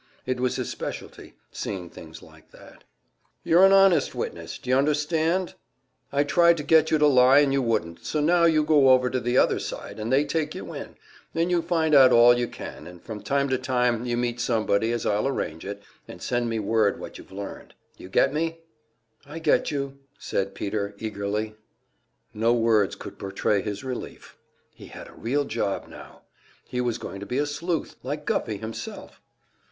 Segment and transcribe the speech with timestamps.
[0.25, 2.85] It was his specialty, seeing things like that.
[3.43, 5.53] "You're an honest witness, you understand?
[6.11, 9.11] I tried to get you to lie, and you wouldn't, so now you go over
[9.11, 10.95] to the other side, and they take you in,
[11.35, 14.91] and you find out all you can, and from time to time you meet somebody
[14.91, 17.75] as I'll arrange it, and send me word what you've learned.
[17.95, 18.57] You get me?"
[19.27, 21.53] "I get you," said Peter, eagerly.
[22.33, 24.35] No words could portray his relief.
[24.73, 26.23] He had a real job now!
[26.67, 29.21] He was going to be a sleuth, like Guffey himself.